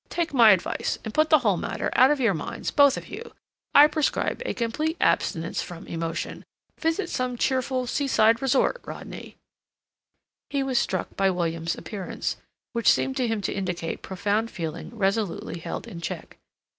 Take 0.09 0.33
my 0.33 0.49
advice 0.49 0.97
and 1.05 1.13
put 1.13 1.29
the 1.29 1.37
whole 1.45 1.57
matter 1.57 1.91
out 1.93 2.09
of 2.09 2.19
your 2.19 2.33
minds—both 2.33 2.97
of 2.97 3.07
you. 3.09 3.33
I 3.75 3.85
prescribe 3.85 4.41
a 4.47 4.55
complete 4.55 4.97
abstinence 4.99 5.61
from 5.61 5.85
emotion. 5.85 6.43
Visit 6.79 7.07
some 7.07 7.37
cheerful 7.37 7.85
seaside 7.85 8.41
resort, 8.41 8.81
Rodney." 8.83 9.37
He 10.49 10.63
was 10.63 10.79
struck 10.79 11.15
by 11.15 11.29
William's 11.29 11.75
appearance, 11.75 12.37
which 12.73 12.91
seemed 12.91 13.15
to 13.17 13.27
him 13.27 13.41
to 13.41 13.53
indicate 13.53 14.01
profound 14.01 14.49
feeling 14.49 14.89
resolutely 14.97 15.59
held 15.59 15.85
in 15.87 16.01
check. 16.01 16.39